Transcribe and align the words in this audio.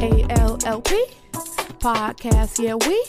ALLP 0.00 0.90
podcast. 1.78 2.58
Yeah, 2.58 2.76
we 2.88 3.04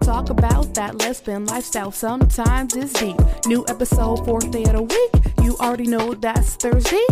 talk 0.00 0.30
about 0.30 0.72
that 0.72 0.96
lesbian 0.96 1.44
lifestyle. 1.44 1.92
Sometimes 1.92 2.74
it's 2.74 2.94
deep. 2.94 3.16
New 3.46 3.62
episode, 3.68 4.24
fourth 4.24 4.50
day 4.50 4.64
of 4.64 4.72
the 4.72 4.82
week. 4.82 5.34
You 5.42 5.54
already 5.60 5.86
know 5.86 6.14
that's 6.14 6.56
Thursday. 6.56 7.04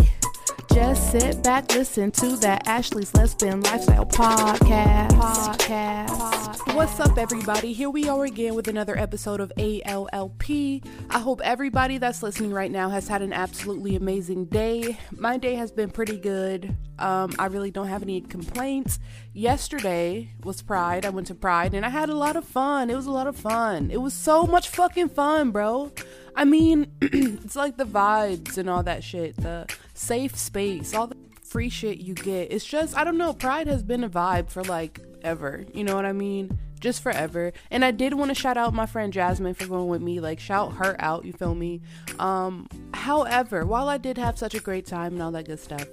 Just 0.73 1.11
sit 1.11 1.43
back, 1.43 1.71
listen 1.75 2.09
to 2.13 2.35
that 2.37 2.67
Ashley's 2.67 3.13
Lesbian 3.13 3.61
Lifestyle 3.61 4.07
podcast. 4.07 5.11
Podcast. 5.11 6.73
What's 6.73 6.99
up, 6.99 7.19
everybody? 7.19 7.73
Here 7.73 7.91
we 7.91 8.09
are 8.09 8.25
again 8.25 8.55
with 8.55 8.67
another 8.67 8.97
episode 8.97 9.39
of 9.39 9.51
ALLP. 9.55 10.83
I 11.11 11.19
hope 11.19 11.41
everybody 11.43 11.99
that's 11.99 12.23
listening 12.23 12.51
right 12.51 12.71
now 12.71 12.89
has 12.89 13.07
had 13.07 13.21
an 13.21 13.33
absolutely 13.33 13.95
amazing 13.95 14.45
day. 14.45 14.97
My 15.11 15.37
day 15.37 15.53
has 15.53 15.71
been 15.71 15.91
pretty 15.91 16.17
good. 16.17 16.75
Um, 16.97 17.33
I 17.37 17.45
really 17.47 17.69
don't 17.69 17.87
have 17.87 18.01
any 18.01 18.21
complaints. 18.21 18.97
Yesterday 19.31 20.31
was 20.43 20.63
Pride. 20.63 21.05
I 21.05 21.09
went 21.09 21.27
to 21.27 21.35
Pride 21.35 21.75
and 21.75 21.85
I 21.85 21.89
had 21.89 22.09
a 22.09 22.15
lot 22.15 22.35
of 22.35 22.45
fun. 22.45 22.89
It 22.89 22.95
was 22.95 23.05
a 23.05 23.11
lot 23.11 23.27
of 23.27 23.35
fun. 23.35 23.91
It 23.91 24.01
was 24.01 24.13
so 24.15 24.47
much 24.47 24.69
fucking 24.69 25.09
fun, 25.09 25.51
bro. 25.51 25.91
I 26.35 26.45
mean, 26.45 26.91
it's 27.01 27.55
like 27.55 27.77
the 27.77 27.85
vibes 27.85 28.57
and 28.57 28.69
all 28.69 28.83
that 28.83 29.03
shit, 29.03 29.37
the 29.37 29.67
safe 29.93 30.35
space, 30.35 30.62
all 30.95 31.07
the 31.07 31.17
free 31.43 31.69
shit 31.69 31.99
you 31.99 32.13
get. 32.13 32.51
It's 32.51 32.65
just, 32.65 32.97
I 32.97 33.03
don't 33.03 33.17
know, 33.17 33.33
Pride 33.33 33.67
has 33.67 33.83
been 33.83 34.03
a 34.03 34.09
vibe 34.09 34.49
for 34.49 34.63
like 34.63 34.99
ever. 35.23 35.65
You 35.73 35.83
know 35.83 35.95
what 35.95 36.05
I 36.05 36.13
mean? 36.13 36.57
Just 36.79 37.01
forever. 37.01 37.53
And 37.71 37.85
I 37.85 37.91
did 37.91 38.13
want 38.13 38.29
to 38.29 38.35
shout 38.35 38.57
out 38.57 38.73
my 38.73 38.85
friend 38.85 39.13
Jasmine 39.13 39.53
for 39.53 39.67
going 39.67 39.87
with 39.87 40.01
me. 40.01 40.19
Like, 40.19 40.39
shout 40.39 40.73
her 40.73 40.95
out, 40.99 41.25
you 41.25 41.33
feel 41.33 41.55
me? 41.55 41.81
Um, 42.19 42.67
however, 42.93 43.65
while 43.65 43.87
I 43.87 43.97
did 43.97 44.17
have 44.17 44.37
such 44.37 44.53
a 44.53 44.59
great 44.59 44.85
time 44.85 45.13
and 45.13 45.21
all 45.21 45.31
that 45.31 45.45
good 45.45 45.59
stuff, 45.59 45.87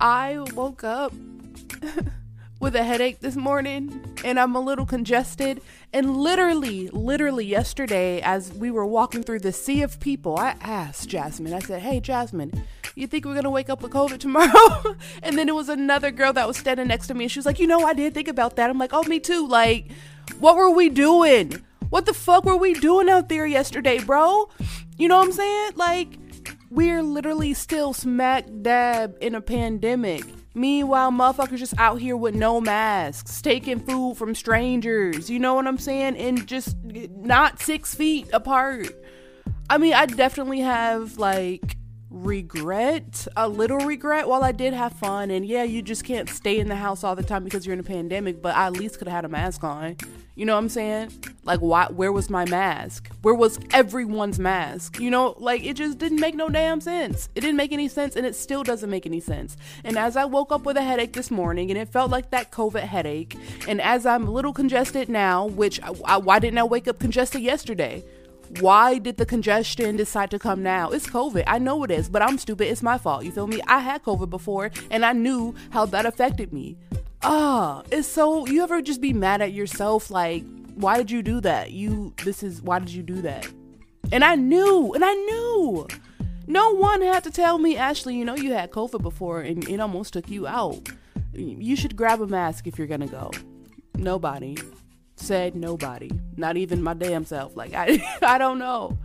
I 0.00 0.38
woke 0.54 0.82
up. 0.82 1.12
with 2.66 2.74
a 2.74 2.82
headache 2.82 3.20
this 3.20 3.36
morning 3.36 4.04
and 4.24 4.40
I'm 4.40 4.56
a 4.56 4.60
little 4.60 4.86
congested. 4.86 5.62
And 5.92 6.16
literally, 6.16 6.88
literally 6.88 7.44
yesterday, 7.44 8.20
as 8.22 8.52
we 8.54 8.72
were 8.72 8.84
walking 8.84 9.22
through 9.22 9.38
the 9.38 9.52
sea 9.52 9.82
of 9.82 10.00
people, 10.00 10.36
I 10.36 10.56
asked 10.60 11.08
Jasmine, 11.08 11.54
I 11.54 11.60
said, 11.60 11.80
Hey, 11.80 12.00
Jasmine, 12.00 12.64
you 12.96 13.06
think 13.06 13.24
we're 13.24 13.36
gonna 13.36 13.52
wake 13.52 13.70
up 13.70 13.82
with 13.82 13.92
COVID 13.92 14.18
tomorrow? 14.18 14.96
and 15.22 15.38
then 15.38 15.48
it 15.48 15.54
was 15.54 15.68
another 15.68 16.10
girl 16.10 16.32
that 16.32 16.48
was 16.48 16.56
standing 16.56 16.88
next 16.88 17.06
to 17.06 17.14
me 17.14 17.26
and 17.26 17.30
she 17.30 17.38
was 17.38 17.46
like, 17.46 17.60
You 17.60 17.68
know, 17.68 17.86
I 17.86 17.94
did 17.94 18.14
think 18.14 18.26
about 18.26 18.56
that. 18.56 18.68
I'm 18.68 18.78
like, 18.78 18.92
Oh, 18.92 19.04
me 19.04 19.20
too. 19.20 19.46
Like, 19.46 19.92
what 20.40 20.56
were 20.56 20.70
we 20.70 20.88
doing? 20.88 21.62
What 21.90 22.04
the 22.04 22.14
fuck 22.14 22.44
were 22.44 22.56
we 22.56 22.74
doing 22.74 23.08
out 23.08 23.28
there 23.28 23.46
yesterday, 23.46 24.00
bro? 24.00 24.48
You 24.98 25.06
know 25.06 25.18
what 25.18 25.26
I'm 25.26 25.32
saying? 25.32 25.72
Like, 25.76 26.18
we're 26.70 27.04
literally 27.04 27.54
still 27.54 27.92
smack 27.92 28.46
dab 28.62 29.16
in 29.20 29.36
a 29.36 29.40
pandemic 29.40 30.24
Meanwhile, 30.56 31.10
motherfuckers 31.10 31.58
just 31.58 31.74
out 31.76 32.00
here 32.00 32.16
with 32.16 32.34
no 32.34 32.62
masks, 32.62 33.42
taking 33.42 33.78
food 33.78 34.16
from 34.16 34.34
strangers, 34.34 35.28
you 35.28 35.38
know 35.38 35.52
what 35.52 35.66
I'm 35.66 35.76
saying? 35.76 36.16
And 36.16 36.46
just 36.46 36.78
not 36.82 37.60
six 37.60 37.94
feet 37.94 38.26
apart. 38.32 38.88
I 39.68 39.76
mean, 39.76 39.92
I 39.92 40.06
definitely 40.06 40.60
have 40.60 41.18
like 41.18 41.75
regret, 42.10 43.26
a 43.36 43.48
little 43.48 43.78
regret 43.78 44.28
while 44.28 44.44
I 44.44 44.52
did 44.52 44.72
have 44.72 44.92
fun. 44.92 45.30
And 45.30 45.44
yeah, 45.44 45.64
you 45.64 45.82
just 45.82 46.04
can't 46.04 46.28
stay 46.28 46.58
in 46.58 46.68
the 46.68 46.76
house 46.76 47.04
all 47.04 47.16
the 47.16 47.22
time 47.22 47.44
because 47.44 47.66
you're 47.66 47.74
in 47.74 47.80
a 47.80 47.84
pandemic, 47.84 48.40
but 48.40 48.54
I 48.54 48.66
at 48.66 48.74
least 48.74 48.98
could 48.98 49.08
have 49.08 49.14
had 49.14 49.24
a 49.24 49.28
mask 49.28 49.64
on. 49.64 49.96
You 50.34 50.44
know 50.44 50.52
what 50.52 50.60
I'm 50.60 50.68
saying? 50.68 51.12
Like, 51.44 51.60
why? 51.60 51.86
Where 51.86 52.12
was 52.12 52.28
my 52.28 52.44
mask? 52.44 53.10
Where 53.22 53.34
was 53.34 53.58
everyone's 53.72 54.38
mask? 54.38 55.00
You 55.00 55.10
know, 55.10 55.34
like 55.38 55.64
it 55.64 55.74
just 55.74 55.96
didn't 55.96 56.20
make 56.20 56.34
no 56.34 56.50
damn 56.50 56.80
sense. 56.82 57.30
It 57.34 57.40
didn't 57.40 57.56
make 57.56 57.72
any 57.72 57.88
sense, 57.88 58.16
and 58.16 58.26
it 58.26 58.36
still 58.36 58.62
doesn't 58.62 58.90
make 58.90 59.06
any 59.06 59.20
sense. 59.20 59.56
And 59.82 59.96
as 59.96 60.14
I 60.14 60.26
woke 60.26 60.52
up 60.52 60.66
with 60.66 60.76
a 60.76 60.82
headache 60.82 61.14
this 61.14 61.30
morning, 61.30 61.70
and 61.70 61.78
it 61.78 61.88
felt 61.88 62.10
like 62.10 62.30
that 62.30 62.52
COVID 62.52 62.82
headache, 62.82 63.34
and 63.66 63.80
as 63.80 64.04
I'm 64.04 64.28
a 64.28 64.30
little 64.30 64.52
congested 64.52 65.08
now, 65.08 65.46
which 65.46 65.80
I, 65.82 65.92
I, 66.04 66.16
why 66.18 66.38
didn't 66.38 66.58
I 66.58 66.64
wake 66.64 66.86
up 66.86 66.98
congested 66.98 67.40
yesterday? 67.40 68.04
Why 68.60 68.98
did 68.98 69.16
the 69.16 69.26
congestion 69.26 69.96
decide 69.96 70.30
to 70.30 70.38
come 70.38 70.62
now? 70.62 70.90
It's 70.90 71.06
COVID. 71.06 71.44
I 71.46 71.58
know 71.58 71.82
it 71.84 71.90
is, 71.90 72.08
but 72.08 72.22
I'm 72.22 72.38
stupid. 72.38 72.68
It's 72.68 72.82
my 72.82 72.98
fault. 72.98 73.24
You 73.24 73.32
feel 73.32 73.46
me? 73.46 73.60
I 73.66 73.80
had 73.80 74.02
COVID 74.02 74.30
before 74.30 74.70
and 74.90 75.04
I 75.04 75.12
knew 75.12 75.54
how 75.70 75.86
that 75.86 76.06
affected 76.06 76.52
me. 76.52 76.76
Ah, 77.22 77.82
oh, 77.82 77.88
it's 77.90 78.06
so 78.06 78.46
you 78.46 78.62
ever 78.62 78.80
just 78.80 79.00
be 79.00 79.12
mad 79.12 79.42
at 79.42 79.52
yourself 79.52 80.10
like 80.10 80.44
why 80.74 80.98
did 80.98 81.10
you 81.10 81.22
do 81.22 81.40
that? 81.40 81.72
You 81.72 82.14
this 82.24 82.42
is 82.42 82.62
why 82.62 82.78
did 82.78 82.90
you 82.90 83.02
do 83.02 83.22
that? 83.22 83.48
And 84.12 84.22
I 84.22 84.36
knew, 84.36 84.92
and 84.92 85.04
I 85.04 85.14
knew. 85.14 85.88
No 86.46 86.74
one 86.76 87.02
had 87.02 87.24
to 87.24 87.30
tell 87.30 87.58
me, 87.58 87.76
Ashley, 87.76 88.14
you 88.14 88.24
know 88.24 88.36
you 88.36 88.52
had 88.52 88.70
COVID 88.70 89.02
before 89.02 89.40
and 89.40 89.68
it 89.68 89.80
almost 89.80 90.12
took 90.12 90.30
you 90.30 90.46
out. 90.46 90.88
You 91.32 91.74
should 91.74 91.96
grab 91.96 92.20
a 92.20 92.26
mask 92.26 92.66
if 92.66 92.78
you're 92.78 92.86
gonna 92.86 93.08
go. 93.08 93.30
Nobody 93.96 94.56
said 95.16 95.56
nobody, 95.56 96.10
not 96.36 96.56
even 96.56 96.82
my 96.82 96.94
damn 96.94 97.24
self. 97.24 97.56
Like 97.56 97.74
I, 97.74 98.02
I 98.22 98.38
don't 98.38 98.58
know. 98.58 98.96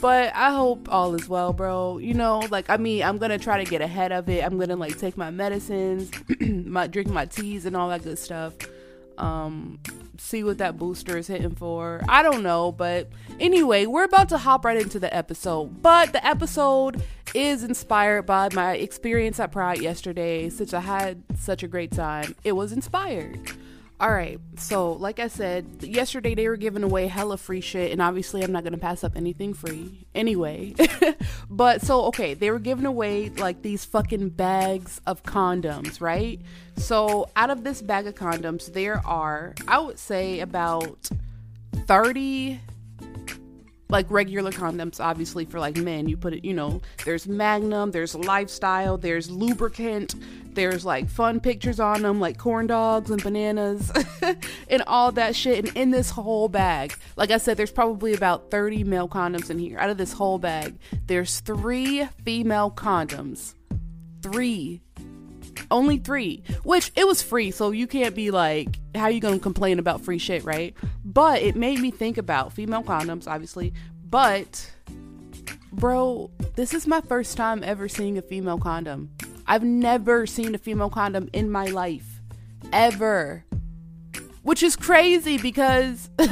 But 0.00 0.34
I 0.34 0.52
hope 0.52 0.88
all 0.92 1.14
is 1.14 1.28
well, 1.28 1.52
bro. 1.52 1.98
You 1.98 2.14
know, 2.14 2.40
like 2.50 2.70
I 2.70 2.76
mean, 2.76 3.02
I'm 3.02 3.18
gonna 3.18 3.38
try 3.38 3.62
to 3.62 3.68
get 3.68 3.80
ahead 3.80 4.12
of 4.12 4.28
it. 4.28 4.44
I'm 4.44 4.58
gonna 4.58 4.76
like 4.76 4.96
take 4.98 5.16
my 5.16 5.30
medicines, 5.30 6.10
my 6.40 6.86
drink 6.86 7.08
my 7.08 7.26
teas 7.26 7.66
and 7.66 7.76
all 7.76 7.88
that 7.88 8.04
good 8.04 8.18
stuff. 8.18 8.54
Um, 9.16 9.80
see 10.18 10.44
what 10.44 10.58
that 10.58 10.78
booster 10.78 11.18
is 11.18 11.26
hitting 11.26 11.54
for. 11.54 12.02
I 12.08 12.22
don't 12.22 12.44
know, 12.44 12.70
but 12.70 13.08
anyway, 13.40 13.86
we're 13.86 14.04
about 14.04 14.28
to 14.28 14.38
hop 14.38 14.64
right 14.64 14.80
into 14.80 15.00
the 15.00 15.14
episode. 15.14 15.82
But 15.82 16.12
the 16.12 16.24
episode 16.24 17.02
is 17.34 17.64
inspired 17.64 18.22
by 18.22 18.48
my 18.52 18.74
experience 18.74 19.40
at 19.40 19.50
Pride 19.50 19.80
yesterday. 19.80 20.48
Since 20.50 20.72
I 20.72 20.80
had 20.80 21.24
such 21.36 21.64
a 21.64 21.68
great 21.68 21.90
time, 21.90 22.36
it 22.44 22.52
was 22.52 22.72
inspired. 22.72 23.50
All 24.00 24.12
right, 24.12 24.38
so 24.56 24.92
like 24.92 25.18
I 25.18 25.26
said, 25.26 25.82
yesterday 25.82 26.36
they 26.36 26.48
were 26.48 26.56
giving 26.56 26.84
away 26.84 27.08
hella 27.08 27.36
free 27.36 27.60
shit, 27.60 27.90
and 27.90 28.00
obviously 28.00 28.44
I'm 28.44 28.52
not 28.52 28.62
gonna 28.62 28.78
pass 28.78 29.02
up 29.02 29.16
anything 29.16 29.54
free 29.54 30.06
anyway. 30.14 30.74
but 31.50 31.82
so, 31.82 32.04
okay, 32.04 32.34
they 32.34 32.52
were 32.52 32.60
giving 32.60 32.86
away 32.86 33.30
like 33.30 33.62
these 33.62 33.84
fucking 33.84 34.28
bags 34.30 35.00
of 35.04 35.24
condoms, 35.24 36.00
right? 36.00 36.40
So, 36.76 37.28
out 37.34 37.50
of 37.50 37.64
this 37.64 37.82
bag 37.82 38.06
of 38.06 38.14
condoms, 38.14 38.72
there 38.72 39.04
are, 39.04 39.56
I 39.66 39.80
would 39.80 39.98
say, 39.98 40.38
about 40.38 41.10
30 41.72 42.60
like 43.88 44.10
regular 44.10 44.52
condoms 44.52 45.00
obviously 45.00 45.44
for 45.44 45.58
like 45.58 45.76
men. 45.76 46.08
You 46.08 46.16
put 46.16 46.34
it 46.34 46.44
you 46.44 46.54
know 46.54 46.80
there's 47.04 47.26
magnum 47.26 47.90
there's 47.90 48.14
lifestyle 48.14 48.98
there's 48.98 49.30
lubricant 49.30 50.14
there's 50.54 50.84
like 50.84 51.08
fun 51.08 51.40
pictures 51.40 51.78
on 51.78 52.02
them 52.02 52.20
like 52.20 52.36
corn 52.36 52.66
dogs 52.66 53.10
and 53.10 53.22
bananas 53.22 53.92
and 54.68 54.82
all 54.86 55.12
that 55.12 55.36
shit. 55.36 55.64
And 55.64 55.76
in 55.76 55.90
this 55.90 56.10
whole 56.10 56.48
bag 56.48 56.94
like 57.16 57.30
i 57.30 57.38
said 57.38 57.56
there's 57.56 57.72
probably 57.72 58.14
about 58.14 58.50
30 58.50 58.84
male 58.84 59.08
condoms 59.08 59.50
in 59.50 59.58
here. 59.58 59.78
Out 59.78 59.90
of 59.90 59.98
this 59.98 60.12
whole 60.12 60.38
bag 60.38 60.78
there's 61.06 61.40
three 61.40 62.06
female 62.24 62.70
condoms. 62.70 63.54
Three 64.20 64.80
only 65.70 65.98
three 65.98 66.42
which 66.62 66.90
it 66.96 67.06
was 67.06 67.22
free 67.22 67.50
so 67.50 67.70
you 67.70 67.86
can't 67.86 68.14
be 68.14 68.30
like 68.30 68.78
how 68.94 69.08
you 69.08 69.20
gonna 69.20 69.38
complain 69.38 69.78
about 69.78 70.00
free 70.00 70.18
shit 70.18 70.44
right? 70.44 70.74
But 71.04 71.42
it 71.42 71.56
made 71.56 71.80
me 71.80 71.90
think 71.90 72.18
about 72.18 72.52
female 72.52 72.82
condoms 72.82 73.26
obviously 73.26 73.72
but 74.08 74.70
bro 75.72 76.30
this 76.54 76.74
is 76.74 76.86
my 76.86 77.00
first 77.02 77.36
time 77.36 77.62
ever 77.62 77.88
seeing 77.88 78.18
a 78.18 78.22
female 78.22 78.58
condom. 78.58 79.10
I've 79.46 79.62
never 79.62 80.26
seen 80.26 80.54
a 80.54 80.58
female 80.58 80.90
condom 80.90 81.30
in 81.32 81.50
my 81.50 81.66
life 81.66 82.20
ever. 82.72 83.44
Which 84.42 84.62
is 84.62 84.76
crazy 84.76 85.38
because 85.38 86.10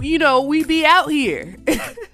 you 0.00 0.18
know 0.18 0.42
we 0.42 0.64
be 0.64 0.84
out 0.84 1.10
here 1.10 1.56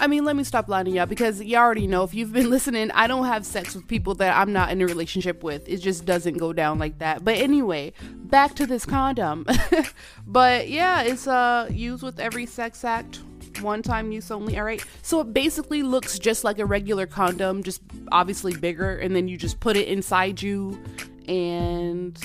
I 0.00 0.06
mean, 0.06 0.24
let 0.24 0.36
me 0.36 0.44
stop 0.44 0.68
lying 0.68 0.86
to 0.86 0.90
y'all 0.90 1.06
because 1.06 1.42
y'all 1.42 1.60
already 1.60 1.86
know 1.86 2.02
if 2.04 2.14
you've 2.14 2.32
been 2.32 2.50
listening, 2.56 2.90
I 2.92 3.06
don't 3.06 3.26
have 3.26 3.46
sex 3.46 3.74
with 3.74 3.86
people 3.86 4.14
that 4.16 4.36
I'm 4.36 4.52
not 4.52 4.70
in 4.70 4.80
a 4.80 4.86
relationship 4.86 5.42
with. 5.42 5.68
It 5.68 5.78
just 5.78 6.04
doesn't 6.04 6.38
go 6.38 6.52
down 6.52 6.78
like 6.78 6.98
that. 6.98 7.24
But 7.24 7.38
anyway, 7.38 7.92
back 8.14 8.54
to 8.56 8.66
this 8.66 8.84
condom. 8.84 9.46
but 10.26 10.68
yeah, 10.68 11.02
it's 11.02 11.26
uh 11.26 11.68
used 11.70 12.02
with 12.02 12.18
every 12.18 12.46
sex 12.46 12.84
act. 12.84 13.20
One 13.60 13.82
time 13.82 14.10
use 14.10 14.30
only, 14.30 14.58
all 14.58 14.64
right? 14.64 14.84
So 15.02 15.20
it 15.20 15.32
basically 15.32 15.82
looks 15.84 16.18
just 16.18 16.42
like 16.42 16.58
a 16.58 16.66
regular 16.66 17.06
condom, 17.06 17.62
just 17.62 17.82
obviously 18.10 18.54
bigger, 18.56 18.96
and 18.96 19.14
then 19.14 19.28
you 19.28 19.36
just 19.36 19.60
put 19.60 19.76
it 19.76 19.86
inside 19.86 20.42
you 20.42 20.82
and 21.28 22.18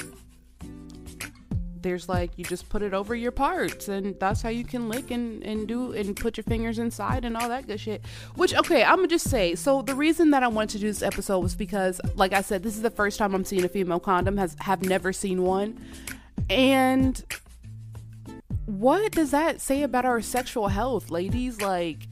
there's 1.82 2.10
like 2.10 2.32
you 2.38 2.44
just 2.44 2.70
put 2.70 2.82
it 2.82 2.94
over 2.94 3.16
your 3.16 3.32
parts 3.32 3.88
and 3.88 4.20
that's 4.20 4.42
how 4.42 4.50
you 4.50 4.64
can 4.64 4.90
lick 4.90 5.12
and, 5.12 5.44
and 5.44 5.68
do 5.68 5.94
and 5.94 6.16
put 6.16 6.38
your 6.38 6.44
fingers 6.44 6.80
inside 6.80 7.26
and 7.26 7.38
all 7.38 7.50
that 7.50 7.68
good 7.68 7.80
shit. 7.80 8.04
Which 8.36 8.54
okay 8.54 8.84
i'm 8.84 8.98
gonna 8.98 9.08
just 9.08 9.30
say 9.30 9.56
so 9.56 9.82
the 9.82 9.96
reason 9.96 10.32
that 10.32 10.44
i 10.44 10.48
wanted 10.48 10.70
to 10.72 10.80
do 10.80 10.88
this 10.88 11.02
episode 11.02 11.40
was 11.40 11.56
because 11.56 12.00
like 12.16 12.34
i 12.34 12.42
said 12.42 12.64
this 12.64 12.76
is 12.76 12.82
the 12.82 12.90
first 12.90 13.18
time 13.18 13.34
i'm 13.34 13.46
seeing 13.46 13.64
a 13.64 13.70
female 13.70 14.00
condom 14.00 14.38
has 14.38 14.56
have 14.60 14.84
never 14.84 15.14
seen 15.14 15.44
one. 15.44 15.80
And 16.50 17.24
what 18.66 19.12
does 19.12 19.32
that 19.32 19.62
say 19.62 19.84
about 19.84 20.06
our 20.06 20.22
sexual 20.22 20.68
health 20.68 21.10
ladies? 21.10 21.62
Like 21.62 22.08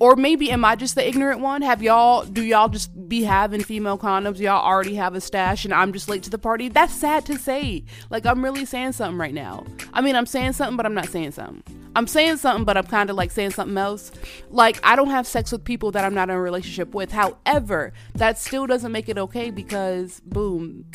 or 0.00 0.16
maybe 0.16 0.50
am 0.50 0.64
i 0.64 0.74
just 0.76 0.94
the 0.94 1.06
ignorant 1.06 1.40
one? 1.40 1.62
Have 1.62 1.82
y'all 1.82 2.24
do 2.24 2.42
y'all 2.42 2.68
just 2.68 2.90
be 3.14 3.22
having 3.22 3.62
female 3.62 3.96
condoms. 3.96 4.40
Y'all 4.40 4.64
already 4.64 4.96
have 4.96 5.14
a 5.14 5.20
stash, 5.20 5.64
and 5.64 5.72
I'm 5.72 5.92
just 5.92 6.08
late 6.08 6.24
to 6.24 6.30
the 6.30 6.38
party. 6.38 6.68
That's 6.68 6.92
sad 6.92 7.24
to 7.26 7.38
say. 7.38 7.84
Like, 8.10 8.26
I'm 8.26 8.42
really 8.42 8.64
saying 8.64 8.92
something 8.92 9.18
right 9.18 9.32
now. 9.32 9.64
I 9.92 10.00
mean, 10.00 10.16
I'm 10.16 10.26
saying 10.26 10.54
something, 10.54 10.76
but 10.76 10.84
I'm 10.84 10.94
not 10.94 11.08
saying 11.08 11.30
something. 11.30 11.62
I'm 11.94 12.08
saying 12.08 12.38
something, 12.38 12.64
but 12.64 12.76
I'm 12.76 12.86
kind 12.86 13.10
of 13.10 13.16
like 13.16 13.30
saying 13.30 13.52
something 13.52 13.78
else. 13.78 14.10
Like, 14.50 14.80
I 14.82 14.96
don't 14.96 15.10
have 15.10 15.28
sex 15.28 15.52
with 15.52 15.62
people 15.62 15.92
that 15.92 16.04
I'm 16.04 16.12
not 16.12 16.28
in 16.28 16.34
a 16.34 16.40
relationship 16.40 16.92
with. 16.92 17.12
However, 17.12 17.92
that 18.16 18.36
still 18.36 18.66
doesn't 18.66 18.90
make 18.90 19.08
it 19.08 19.16
okay 19.16 19.50
because, 19.50 20.20
boom, 20.26 20.86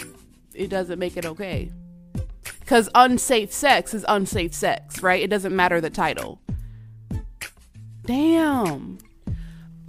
it 0.53 0.69
doesn't 0.69 0.99
make 0.99 1.15
it 1.15 1.25
okay. 1.25 1.71
Because 2.59 2.89
unsafe 2.95 3.53
sex 3.53 3.93
is 3.93 4.03
unsafe 4.09 4.53
sex, 4.53 5.01
right? 5.01 5.23
It 5.23 5.29
doesn't 5.29 5.55
matter 5.55 5.79
the 5.79 5.89
title. 5.89 6.41
Damn. 8.03 8.97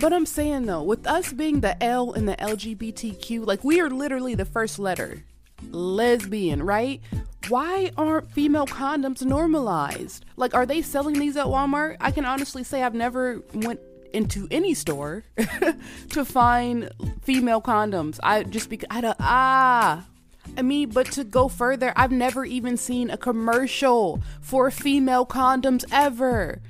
But 0.00 0.14
I'm 0.14 0.25
saying 0.25 0.64
though, 0.64 0.82
with 0.82 1.06
us 1.06 1.31
being 1.31 1.61
the 1.61 1.81
L 1.82 2.12
in 2.12 2.25
the 2.25 2.35
LGBTQ, 2.37 3.47
like 3.47 3.62
we 3.62 3.81
are 3.82 3.91
literally 3.91 4.35
the 4.35 4.47
first 4.47 4.79
letter 4.79 5.25
lesbian, 5.70 6.62
right? 6.62 7.02
Why 7.49 7.91
aren't 7.99 8.31
female 8.31 8.67
condoms 8.67 9.23
normalized? 9.23 10.25
Like, 10.37 10.55
are 10.55 10.64
they 10.64 10.81
selling 10.81 11.19
these 11.19 11.37
at 11.37 11.47
Walmart? 11.47 11.99
I 12.00 12.12
can 12.12 12.25
honestly 12.25 12.64
say 12.64 12.82
I've 12.82 12.94
never 12.94 13.43
went 13.52 13.81
into 14.14 14.49
any 14.50 14.73
store 14.73 15.25
to 16.11 16.25
find 16.25 16.91
female 17.23 17.61
condoms. 17.61 18.19
I 18.23 18.44
just 18.44 18.70
because 18.70 18.88
I 18.91 19.03
don't 19.03 19.17
ah. 19.20 20.06
I 20.56 20.62
mean, 20.62 20.91
but 20.91 21.12
to 21.12 21.25
go 21.25 21.49
further, 21.49 21.93
I've 21.94 22.11
never 22.11 22.44
even 22.44 22.76
seen 22.76 23.11
a 23.11 23.17
commercial 23.19 24.20
for 24.41 24.70
female 24.70 25.26
condoms 25.26 25.85
ever. 25.93 26.61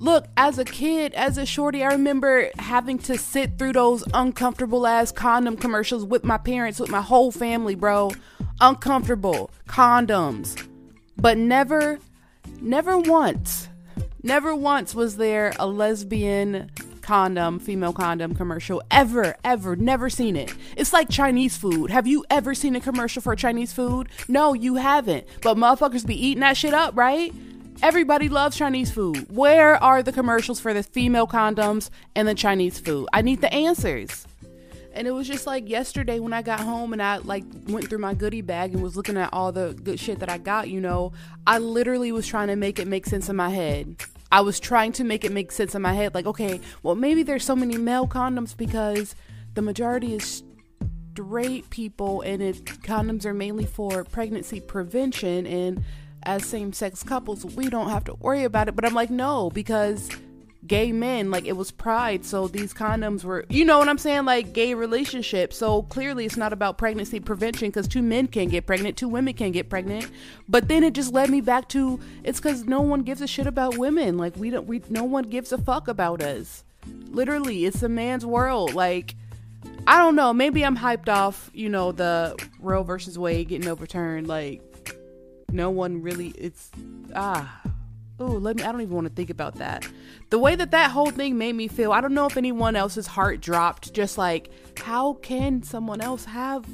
Look, 0.00 0.26
as 0.36 0.58
a 0.58 0.64
kid, 0.64 1.12
as 1.14 1.38
a 1.38 1.44
shorty, 1.44 1.82
I 1.82 1.92
remember 1.92 2.50
having 2.58 2.98
to 3.00 3.18
sit 3.18 3.58
through 3.58 3.72
those 3.72 4.04
uncomfortable 4.14 4.86
ass 4.86 5.10
condom 5.10 5.56
commercials 5.56 6.04
with 6.04 6.22
my 6.22 6.38
parents, 6.38 6.78
with 6.78 6.90
my 6.90 7.00
whole 7.00 7.32
family, 7.32 7.74
bro. 7.74 8.12
Uncomfortable 8.60 9.50
condoms. 9.68 10.64
But 11.16 11.36
never, 11.36 11.98
never 12.60 12.96
once, 12.96 13.68
never 14.22 14.54
once 14.54 14.94
was 14.94 15.16
there 15.16 15.52
a 15.58 15.66
lesbian 15.66 16.70
condom, 17.02 17.58
female 17.58 17.92
condom 17.92 18.34
commercial 18.34 18.82
ever, 18.92 19.34
ever, 19.42 19.74
never 19.74 20.08
seen 20.08 20.36
it. 20.36 20.54
It's 20.76 20.92
like 20.92 21.08
Chinese 21.08 21.56
food. 21.56 21.90
Have 21.90 22.06
you 22.06 22.24
ever 22.30 22.54
seen 22.54 22.76
a 22.76 22.80
commercial 22.80 23.20
for 23.20 23.34
Chinese 23.34 23.72
food? 23.72 24.10
No, 24.28 24.52
you 24.52 24.76
haven't. 24.76 25.26
But 25.42 25.56
motherfuckers 25.56 26.06
be 26.06 26.14
eating 26.14 26.40
that 26.40 26.56
shit 26.56 26.74
up, 26.74 26.96
right? 26.96 27.32
Everybody 27.80 28.28
loves 28.28 28.56
Chinese 28.56 28.90
food. 28.90 29.30
Where 29.30 29.80
are 29.80 30.02
the 30.02 30.10
commercials 30.10 30.58
for 30.58 30.74
the 30.74 30.82
female 30.82 31.28
condoms 31.28 31.90
and 32.16 32.26
the 32.26 32.34
Chinese 32.34 32.80
food? 32.80 33.08
I 33.12 33.22
need 33.22 33.40
the 33.40 33.52
answers. 33.54 34.26
And 34.92 35.06
it 35.06 35.12
was 35.12 35.28
just 35.28 35.46
like 35.46 35.68
yesterday 35.68 36.18
when 36.18 36.32
I 36.32 36.42
got 36.42 36.58
home 36.58 36.92
and 36.92 37.00
I 37.00 37.18
like 37.18 37.44
went 37.68 37.88
through 37.88 38.00
my 38.00 38.14
goodie 38.14 38.40
bag 38.40 38.74
and 38.74 38.82
was 38.82 38.96
looking 38.96 39.16
at 39.16 39.32
all 39.32 39.52
the 39.52 39.78
good 39.80 40.00
shit 40.00 40.18
that 40.18 40.28
I 40.28 40.38
got, 40.38 40.68
you 40.68 40.80
know, 40.80 41.12
I 41.46 41.58
literally 41.58 42.10
was 42.10 42.26
trying 42.26 42.48
to 42.48 42.56
make 42.56 42.80
it 42.80 42.88
make 42.88 43.06
sense 43.06 43.28
in 43.28 43.36
my 43.36 43.50
head. 43.50 43.94
I 44.32 44.40
was 44.40 44.58
trying 44.58 44.90
to 44.94 45.04
make 45.04 45.24
it 45.24 45.30
make 45.30 45.52
sense 45.52 45.76
in 45.76 45.82
my 45.82 45.92
head 45.92 46.14
like, 46.14 46.26
okay, 46.26 46.60
well 46.82 46.96
maybe 46.96 47.22
there's 47.22 47.44
so 47.44 47.54
many 47.54 47.78
male 47.78 48.08
condoms 48.08 48.56
because 48.56 49.14
the 49.54 49.62
majority 49.62 50.14
is 50.14 50.42
straight 51.12 51.70
people 51.70 52.22
and 52.22 52.42
it 52.42 52.64
condoms 52.64 53.24
are 53.24 53.34
mainly 53.34 53.66
for 53.66 54.02
pregnancy 54.02 54.60
prevention 54.60 55.46
and 55.46 55.84
as 56.28 56.44
same 56.44 56.74
sex 56.74 57.02
couples, 57.02 57.44
we 57.56 57.70
don't 57.70 57.88
have 57.88 58.04
to 58.04 58.14
worry 58.14 58.44
about 58.44 58.68
it. 58.68 58.76
But 58.76 58.84
I'm 58.84 58.92
like, 58.92 59.08
no, 59.08 59.48
because 59.48 60.10
gay 60.66 60.92
men, 60.92 61.30
like 61.30 61.46
it 61.46 61.56
was 61.56 61.70
pride. 61.70 62.22
So 62.22 62.48
these 62.48 62.74
condoms 62.74 63.24
were, 63.24 63.46
you 63.48 63.64
know 63.64 63.78
what 63.78 63.88
I'm 63.88 63.96
saying? 63.96 64.26
Like 64.26 64.52
gay 64.52 64.74
relationships. 64.74 65.56
So 65.56 65.82
clearly 65.82 66.26
it's 66.26 66.36
not 66.36 66.52
about 66.52 66.76
pregnancy 66.76 67.18
prevention 67.18 67.68
because 67.68 67.88
two 67.88 68.02
men 68.02 68.26
can 68.26 68.48
get 68.48 68.66
pregnant, 68.66 68.98
two 68.98 69.08
women 69.08 69.32
can 69.32 69.52
get 69.52 69.70
pregnant. 69.70 70.10
But 70.46 70.68
then 70.68 70.84
it 70.84 70.92
just 70.92 71.14
led 71.14 71.30
me 71.30 71.40
back 71.40 71.66
to 71.70 71.98
it's 72.22 72.38
because 72.38 72.64
no 72.64 72.82
one 72.82 73.04
gives 73.04 73.22
a 73.22 73.26
shit 73.26 73.46
about 73.46 73.78
women. 73.78 74.18
Like 74.18 74.36
we 74.36 74.50
don't, 74.50 74.66
we, 74.66 74.82
no 74.90 75.04
one 75.04 75.24
gives 75.24 75.50
a 75.50 75.58
fuck 75.58 75.88
about 75.88 76.20
us. 76.20 76.62
Literally, 77.10 77.64
it's 77.64 77.82
a 77.82 77.88
man's 77.88 78.26
world. 78.26 78.74
Like, 78.74 79.14
I 79.86 79.96
don't 79.96 80.14
know. 80.14 80.34
Maybe 80.34 80.62
I'm 80.62 80.76
hyped 80.76 81.08
off, 81.08 81.50
you 81.54 81.70
know, 81.70 81.92
the 81.92 82.36
Roe 82.60 82.82
versus 82.82 83.18
Wade 83.18 83.48
getting 83.48 83.68
overturned. 83.68 84.28
Like, 84.28 84.62
no 85.50 85.70
one 85.70 86.02
really 86.02 86.28
it's 86.36 86.70
ah 87.14 87.60
oh 88.20 88.26
let 88.26 88.56
me 88.56 88.62
i 88.62 88.70
don't 88.70 88.80
even 88.82 88.94
want 88.94 89.06
to 89.06 89.12
think 89.12 89.30
about 89.30 89.56
that. 89.56 89.86
The 90.30 90.38
way 90.38 90.54
that 90.56 90.72
that 90.72 90.90
whole 90.90 91.10
thing 91.10 91.38
made 91.38 91.54
me 91.54 91.68
feel 91.68 91.92
i 91.92 92.00
don't 92.00 92.14
know 92.14 92.26
if 92.26 92.36
anyone 92.36 92.76
else's 92.76 93.06
heart 93.06 93.40
dropped 93.40 93.92
just 93.92 94.18
like 94.18 94.50
how 94.78 95.14
can 95.14 95.62
someone 95.62 96.00
else 96.00 96.26
have 96.26 96.66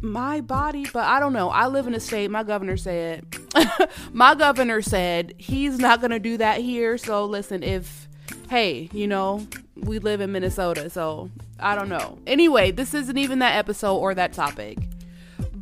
my 0.00 0.40
body? 0.40 0.86
But 0.92 1.04
i 1.04 1.20
don't 1.20 1.34
know 1.34 1.50
i 1.50 1.66
live 1.66 1.86
in 1.86 1.94
a 1.94 2.00
state 2.00 2.30
my 2.30 2.42
governor 2.42 2.76
said 2.76 3.26
my 4.12 4.34
governor 4.34 4.80
said 4.80 5.34
he's 5.36 5.78
not 5.78 6.00
gonna 6.00 6.18
do 6.18 6.38
that 6.38 6.60
here 6.60 6.96
so 6.96 7.26
listen 7.26 7.62
if 7.62 8.08
hey 8.48 8.88
you 8.92 9.06
know 9.06 9.46
we 9.76 9.98
live 9.98 10.20
in 10.22 10.32
minnesota 10.32 10.88
so 10.88 11.30
i 11.58 11.74
don't 11.74 11.88
know. 11.90 12.18
Anyway 12.26 12.70
this 12.70 12.94
isn't 12.94 13.18
even 13.18 13.40
that 13.40 13.56
episode 13.56 13.96
or 13.96 14.14
that 14.14 14.32
topic 14.32 14.78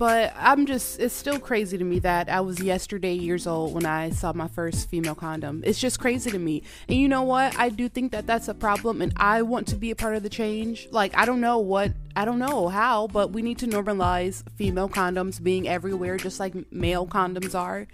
but 0.02 0.34
I'm 0.36 0.66
just, 0.66 0.98
it's 0.98 1.14
still 1.14 1.38
crazy 1.38 1.78
to 1.78 1.84
me 1.84 2.00
that 2.00 2.28
I 2.28 2.40
was 2.40 2.60
yesterday 2.60 3.14
years 3.14 3.46
old 3.46 3.72
when 3.72 3.86
I 3.86 4.10
saw 4.10 4.32
my 4.32 4.48
first 4.48 4.88
female 4.88 5.14
condom. 5.14 5.62
It's 5.64 5.78
just 5.78 6.00
crazy 6.00 6.28
to 6.32 6.40
me. 6.40 6.64
And 6.88 6.98
you 6.98 7.06
know 7.06 7.22
what? 7.22 7.56
I 7.56 7.68
do 7.68 7.88
think 7.88 8.10
that 8.10 8.26
that's 8.26 8.48
a 8.48 8.54
problem, 8.54 9.00
and 9.00 9.12
I 9.16 9.42
want 9.42 9.68
to 9.68 9.76
be 9.76 9.92
a 9.92 9.94
part 9.94 10.16
of 10.16 10.24
the 10.24 10.28
change. 10.28 10.88
Like, 10.90 11.16
I 11.16 11.24
don't 11.24 11.40
know 11.40 11.60
what, 11.60 11.92
I 12.16 12.24
don't 12.24 12.40
know 12.40 12.66
how, 12.66 13.06
but 13.06 13.30
we 13.30 13.42
need 13.42 13.58
to 13.58 13.68
normalize 13.68 14.42
female 14.56 14.88
condoms 14.88 15.40
being 15.40 15.68
everywhere, 15.68 16.16
just 16.16 16.40
like 16.40 16.72
male 16.72 17.06
condoms 17.06 17.56
are. 17.56 17.86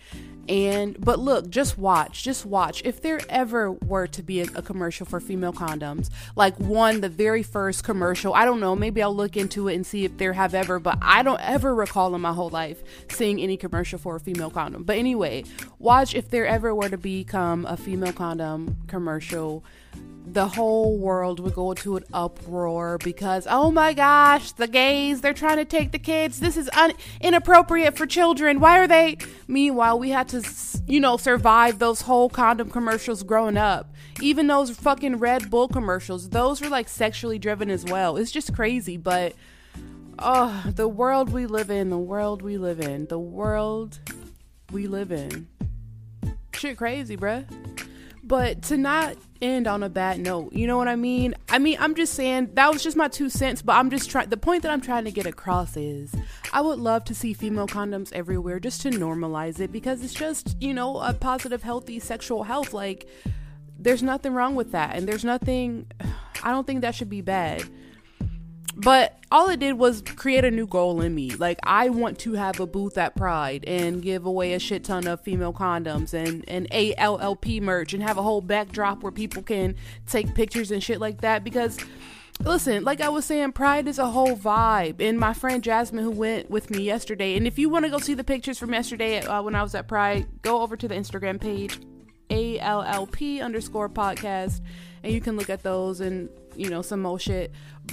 And 0.49 0.99
but 0.99 1.19
look, 1.19 1.50
just 1.50 1.77
watch, 1.77 2.23
just 2.23 2.47
watch. 2.47 2.81
If 2.85 3.03
there 3.03 3.21
ever 3.29 3.73
were 3.73 4.06
to 4.09 4.23
be 4.23 4.41
a, 4.41 4.45
a, 4.55 4.62
commercial 4.62 5.05
for 5.05 5.21
female 5.21 5.53
condoms, 5.53 6.09
like 6.37 6.59
one, 6.59 7.03
the 7.03 7.09
very 7.11 7.43
first 7.43 7.85
commercial, 7.85 8.33
I 8.33 8.47
don't 8.47 8.61
know, 8.61 8.75
maybe 8.75 9.03
I'll 9.03 9.15
look 9.15 9.37
into 9.37 9.69
it 9.69 9.75
and 9.75 9.87
see 9.87 10.06
if 10.06 10.17
there 10.17 10.33
have 10.33 10.55
ever, 10.55 10.79
but 10.79 10.99
I 11.03 11.23
don't 11.23 11.41
ever 11.41 11.75
recall 11.75 12.15
in 12.15 12.23
my 12.23 12.33
whole 12.33 12.49
life 12.49 12.83
seeing 13.11 13.41
any 13.41 13.59
commercial 13.59 13.99
for 13.99 14.17
a 14.17 14.21
female 14.21 14.50
condom. 14.50 14.85
But 14.85 14.97
anyway, 14.97 15.45
watch 15.79 16.15
if 16.15 16.31
there 16.31 16.47
ever 16.47 16.75
were 16.75 16.89
to 16.89 16.99
become 16.99 17.67
a 17.67 17.77
female 17.77 18.12
condom 18.12 18.79
commercial 18.87 19.65
the 20.33 20.49
whole 20.49 20.99
world 20.99 21.41
would 21.41 21.55
go 21.55 21.71
into 21.71 21.97
an 21.97 22.05
uproar 22.13 22.99
because 22.99 23.47
oh 23.49 23.71
my 23.71 23.93
gosh 23.93 24.53
the 24.53 24.69
gays 24.69 25.21
they're 25.21 25.33
trying 25.33 25.57
to 25.57 25.65
take 25.65 25.93
the 25.93 25.99
kids. 25.99 26.41
This 26.41 26.57
is 26.57 26.69
un- 26.77 26.93
inappropriate 27.20 27.97
for 27.97 28.06
children. 28.06 28.61
Why 28.61 28.79
are 28.79 28.87
they? 28.87 29.19
Meanwhile 29.47 29.99
we 29.99 30.11
had 30.11 30.29
to 30.31 30.43
you 30.87 31.01
know 31.01 31.17
survive 31.17 31.79
those 31.79 32.03
whole 32.03 32.29
condom 32.29 32.70
commercials 32.70 33.23
growing 33.23 33.56
up. 33.56 33.94
Even 34.20 34.47
those 34.47 34.70
fucking 34.70 35.17
red 35.17 35.51
bull 35.51 35.69
commercials 35.69 36.31
those 36.31 36.61
were 36.61 36.69
like 36.69 36.89
sexually 36.89 37.39
driven 37.39 37.70
as 37.70 37.85
well. 37.85 38.17
It's 38.17 38.31
just 38.31 38.55
crazy 38.55 38.97
but 38.97 39.35
oh 40.19 40.65
the 40.75 40.89
world 40.89 41.31
we 41.31 41.47
live 41.47 41.70
in 41.70 41.91
the 41.91 41.99
world 41.99 42.43
we 42.43 42.58
live 42.58 42.81
in 42.81 43.06
the 43.06 43.19
world 43.19 43.99
we 44.73 44.87
live 44.87 45.11
in. 45.11 45.49
Shit 46.53 46.77
crazy 46.77 47.17
bruh 47.17 47.47
but 48.29 48.63
to 48.65 48.77
not 48.77 49.17
end 49.41 49.67
on 49.67 49.82
a 49.82 49.89
bad 49.89 50.20
note. 50.20 50.53
You 50.53 50.67
know 50.67 50.77
what 50.77 50.89
I 50.89 50.97
mean? 50.97 51.35
I 51.49 51.58
mean, 51.58 51.77
I'm 51.81 51.94
just 51.94 52.15
saying 52.15 52.51
that 52.55 52.70
was 52.73 52.82
just 52.82 52.97
my 52.97 53.08
two 53.08 53.31
cents, 53.31 53.63
but 53.63 53.75
I'm 53.75 53.91
just 53.91 54.11
trying 54.11 54.29
the 54.29 54.37
point 54.37 54.63
that 54.63 54.70
I'm 54.70 54.81
trying 54.81 55.05
to 55.05 55.11
get 55.11 55.27
across 55.27 55.77
is 55.77 56.15
I 56.53 56.61
would 56.61 56.79
love 56.79 57.05
to 57.05 57.15
see 57.15 57.32
female 57.32 57.67
condoms 57.67 58.13
everywhere 58.13 58.61
just 58.61 58.82
to 58.82 58.91
normalize 58.91 59.61
it 59.61 59.73
because 59.73 60.05
it's 60.05 60.15
just, 60.15 60.56
you 60.61 60.75
know, 60.75 60.99
a 60.99 61.15
positive 61.15 61.63
healthy 61.63 61.99
sexual 62.01 62.44
health 62.44 62.73
like 62.75 63.08
there's 63.79 64.03
nothing 64.03 64.35
wrong 64.35 64.55
with 64.55 64.73
that 64.73 64.97
and 64.97 65.08
there's 65.08 65.25
nothing 65.25 65.87
I 66.43 66.53
don't 66.53 66.67
think 66.67 66.82
that 66.82 66.94
should 66.94 67.11
be 67.11 67.20
bad. 67.23 67.65
But 68.79 69.19
all 69.31 69.51
it 69.51 69.58
did 69.58 69.73
was 69.75 70.03
create 70.03 70.44
a 70.44 70.51
new 70.51 70.67
goal 70.67 71.01
in 71.01 71.15
me. 71.15 71.32
Like 71.32 71.58
I 71.65 71.89
want 71.89 72.19
to 72.20 72.35
have 72.35 72.61
a 72.61 72.67
booth 72.67 72.97
at 72.97 73.17
Pride 73.17 73.65
and 73.67 74.01
give 74.01 74.25
away 74.25 74.53
a 74.53 74.58
shit 74.58 74.85
ton 74.85 75.06
of 75.06 75.20
female 75.20 75.53
condoms 75.53 76.15
and 76.15 76.44
and 76.49 76.70
ALLP 76.70 77.61
merch 77.61 77.93
and 77.93 78.03
have 78.03 78.19
a 78.19 78.23
whole 78.23 78.41
backdrop 78.41 79.03
where 79.03 79.13
people 79.13 79.43
can 79.43 79.75
take 80.06 80.32
pictures 80.35 80.70
and 80.70 80.82
shit 80.82 81.01
like 81.01 81.20
that 81.23 81.43
because 81.43 81.77
listen, 82.44 82.85
like 82.85 83.01
I 83.01 83.08
was 83.08 83.25
saying, 83.25 83.53
Pride 83.53 83.89
is 83.89 83.99
a 83.99 84.06
whole 84.06 84.37
vibe. 84.37 85.01
And 85.01 85.19
my 85.19 85.32
friend 85.32 85.63
Jasmine, 85.63 86.05
who 86.05 86.11
went 86.11 86.49
with 86.49 86.70
me 86.70 86.82
yesterday, 86.82 87.37
and 87.37 87.47
if 87.47 87.58
you 87.58 87.69
want 87.69 87.85
to 87.85 87.91
go 87.91 87.99
see 87.99 88.15
the 88.15 88.25
pictures 88.25 88.58
from 88.58 88.73
yesterday 88.73 89.20
uh, 89.20 89.43
when 89.43 89.56
I 89.56 89.63
was 89.63 89.75
at 89.75 89.89
Pride, 89.89 90.27
go 90.43 90.63
over 90.63 90.77
to 90.77 90.87
the 90.87 90.94
Instagram 90.94 91.41
page, 91.41 91.79
ALLP 92.31 93.43
underscore 93.43 93.89
podcast, 93.89 94.61
and 95.03 95.13
you 95.13 95.20
can 95.20 95.37
look 95.37 95.51
at 95.51 95.63
those 95.63 96.01
and 96.01 96.29
you 96.56 96.69
know 96.69 96.82
some 96.82 97.03
more 97.03 97.19
shit 97.20 97.53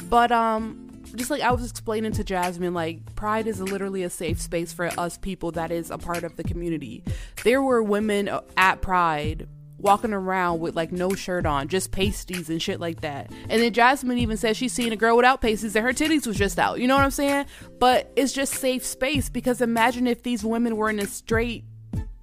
but 0.10 0.32
um 0.32 0.86
just 1.14 1.30
like 1.30 1.42
I 1.42 1.52
was 1.52 1.70
explaining 1.70 2.14
to 2.14 2.24
Jasmine, 2.24 2.74
like 2.74 3.16
Pride 3.16 3.48
is 3.48 3.62
literally 3.62 4.04
a 4.04 4.10
safe 4.10 4.42
space 4.42 4.74
for 4.74 4.88
us 5.00 5.18
people 5.18 5.52
that 5.52 5.72
is 5.72 5.92
a 5.92 5.98
part 5.98 6.24
of 6.24 6.36
the 6.36 6.44
community. 6.44 7.04
There 7.44 7.62
were 7.62 7.82
women 7.82 8.30
at 8.58 8.82
Pride 8.82 9.48
walking 9.78 10.14
around 10.14 10.60
with 10.60 10.76
like 10.76 10.92
no 10.92 11.14
shirt 11.14 11.46
on, 11.46 11.68
just 11.68 11.92
pasties 11.92 12.50
and 12.50 12.62
shit 12.62 12.80
like 12.80 13.02
that. 13.02 13.32
And 13.50 13.62
then 13.62 13.72
Jasmine 13.72 14.18
even 14.18 14.38
said 14.38 14.58
she's 14.58 14.74
seen 14.74 14.92
a 14.92 14.96
girl 14.96 15.16
without 15.16 15.42
pasties 15.42 15.76
and 15.76 15.86
her 15.86 15.94
titties 15.94 16.26
was 16.26 16.38
just 16.38 16.58
out. 16.58 16.80
You 16.80 16.88
know 16.88 16.96
what 16.96 17.04
I'm 17.04 17.12
saying? 17.12 17.46
But 17.80 18.12
it's 18.16 18.34
just 18.34 18.54
safe 18.56 18.86
space 18.86 19.30
because 19.30 19.62
imagine 19.62 20.08
if 20.08 20.24
these 20.24 20.44
women 20.44 20.76
were 20.76 20.90
in 20.90 21.00
a 21.00 21.08
straight 21.08 21.66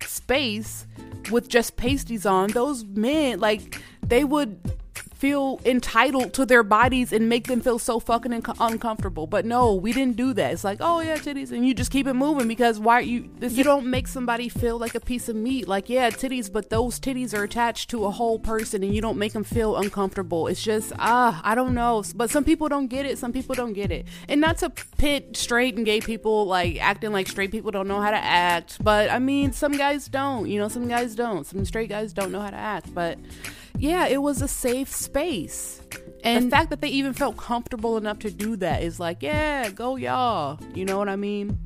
space 0.01 0.87
with 1.31 1.49
just 1.49 1.77
pasties 1.77 2.27
on, 2.27 2.51
those 2.51 2.85
men 2.85 3.41
like 3.41 3.81
they 4.07 4.25
would 4.25 4.59
feel 5.23 5.61
entitled 5.65 6.33
to 6.33 6.45
their 6.45 6.65
bodies 6.65 7.13
and 7.13 7.29
make 7.29 7.47
them 7.47 7.61
feel 7.61 7.79
so 7.79 8.01
fucking 8.01 8.33
inco- 8.33 8.57
uncomfortable. 8.59 9.25
But 9.29 9.45
no, 9.45 9.73
we 9.73 9.93
didn't 9.93 10.17
do 10.17 10.33
that. 10.33 10.53
It's 10.53 10.65
like, 10.65 10.79
oh 10.81 10.99
yeah, 10.99 11.17
titties, 11.17 11.53
and 11.53 11.65
you 11.65 11.75
just 11.75 11.93
keep 11.93 12.09
it 12.09 12.15
moving 12.15 12.49
because 12.49 12.81
why 12.81 12.99
you 13.01 13.31
this, 13.39 13.53
you 13.53 13.63
don't 13.63 13.87
make 13.87 14.09
somebody 14.09 14.49
feel 14.49 14.79
like 14.79 14.97
a 14.97 15.01
piece 15.01 15.29
of 15.29 15.37
meat. 15.37 15.69
Like 15.69 15.89
yeah, 15.89 16.11
titties, 16.11 16.53
but 16.53 16.71
those 16.71 16.99
titties 16.99 17.39
are 17.39 17.45
attached 17.45 17.89
to 17.91 18.05
a 18.05 18.11
whole 18.11 18.41
person, 18.41 18.83
and 18.83 18.93
you 18.93 19.01
don't 19.01 19.17
make 19.17 19.33
them 19.33 19.45
feel 19.45 19.77
uncomfortable. 19.77 20.49
It's 20.49 20.61
just 20.61 20.93
ah, 20.99 21.41
I 21.45 21.55
don't 21.55 21.73
know. 21.73 22.03
But 22.17 22.31
some 22.31 22.43
people 22.43 22.69
don't 22.69 22.89
get 22.89 23.07
it. 23.07 23.17
Some 23.17 23.33
people 23.33 23.55
don't 23.55 23.75
get 23.75 23.93
it, 23.93 24.09
and 24.29 24.41
not 24.41 24.59
to 24.59 24.71
pit 24.71 25.37
straight 25.37 25.77
and 25.77 25.87
gay 25.87 26.01
people 26.01 26.47
like 26.47 26.81
acting 26.81 27.13
like 27.13 27.29
straight 27.29 27.53
people 27.53 27.71
don't 27.71 27.87
know 27.87 28.01
how 28.01 28.11
to 28.11 28.25
act. 28.25 28.83
But 28.83 29.09
I 29.09 29.21
mean, 29.21 29.53
some 29.53 29.77
guys 29.77 30.09
don't. 30.09 30.49
You 30.49 30.59
know, 30.59 30.67
some 30.67 30.89
guys 30.89 31.15
don't. 31.15 31.47
Some 31.47 31.65
straight 31.65 31.91
guys 31.91 32.13
don't 32.13 32.33
know 32.33 32.41
how 32.41 32.51
to 32.51 32.57
act, 32.57 32.93
but 32.93 33.19
yeah, 33.83 34.07
it 34.07 34.23
was 34.23 34.41
a 34.41 34.47
safe 34.47 34.95
space. 34.95 35.83
And 36.23 36.47
the 36.47 36.51
fact 36.51 36.71
that 36.71 36.81
they 36.81 36.89
even 36.91 37.15
felt 37.15 37.37
comfortable 37.37 37.97
enough 37.97 38.21
to 38.21 38.31
do 38.31 38.55
that 38.59 38.81
is 38.81 39.01
like, 39.01 39.25
yeah, 39.25 39.71
go 39.71 39.97
y'all. 39.97 40.61
You 40.73 40.85
know 40.85 40.99
what 40.99 41.09
I 41.09 41.17
mean? 41.17 41.59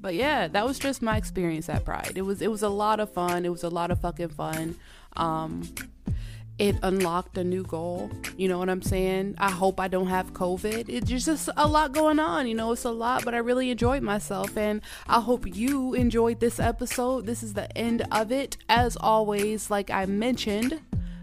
But 0.00 0.14
yeah, 0.14 0.48
that 0.48 0.64
was 0.66 0.78
just 0.78 1.02
my 1.02 1.18
experience 1.18 1.68
at 1.68 1.84
Pride. 1.84 2.12
It 2.16 2.22
was 2.22 2.40
it 2.40 2.50
was 2.50 2.62
a 2.62 2.70
lot 2.70 2.98
of 2.98 3.12
fun. 3.12 3.44
It 3.44 3.50
was 3.50 3.62
a 3.62 3.68
lot 3.68 3.90
of 3.90 4.00
fucking 4.00 4.30
fun. 4.30 4.76
Um 5.16 5.68
it 6.58 6.76
unlocked 6.82 7.36
a 7.36 7.44
new 7.44 7.62
goal. 7.62 8.10
You 8.38 8.48
know 8.48 8.58
what 8.58 8.70
I'm 8.70 8.80
saying? 8.80 9.34
I 9.36 9.50
hope 9.50 9.78
I 9.78 9.86
don't 9.86 10.08
have 10.08 10.32
COVID. 10.32 10.88
It's 10.88 11.08
just 11.08 11.50
a 11.58 11.68
lot 11.68 11.92
going 11.92 12.18
on. 12.18 12.48
You 12.48 12.54
know, 12.54 12.72
it's 12.72 12.84
a 12.84 12.90
lot, 12.90 13.26
but 13.26 13.34
I 13.34 13.38
really 13.38 13.70
enjoyed 13.70 14.02
myself. 14.02 14.56
And 14.56 14.80
I 15.06 15.20
hope 15.20 15.54
you 15.54 15.92
enjoyed 15.92 16.40
this 16.40 16.58
episode. 16.58 17.26
This 17.26 17.42
is 17.42 17.52
the 17.52 17.76
end 17.76 18.06
of 18.10 18.32
it. 18.32 18.56
As 18.68 18.96
always, 18.96 19.70
like 19.70 19.90
I 19.90 20.06
mentioned, 20.06 20.80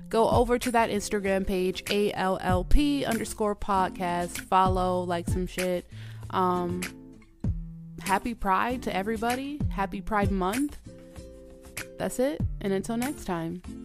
go 0.09 0.29
over 0.29 0.57
to 0.59 0.71
that 0.71 0.89
Instagram 0.89 1.45
page, 1.45 1.83
ALLP 1.85 3.05
underscore 3.05 3.55
podcast. 3.55 4.39
Follow, 4.41 5.03
like 5.03 5.27
some 5.27 5.47
shit. 5.47 5.85
Um, 6.29 6.81
happy 8.01 8.33
Pride 8.33 8.83
to 8.83 8.95
everybody. 8.95 9.59
Happy 9.69 10.01
Pride 10.01 10.31
Month. 10.31 10.77
That's 11.97 12.19
it. 12.19 12.41
And 12.61 12.73
until 12.73 12.97
next 12.97 13.25
time. 13.25 13.84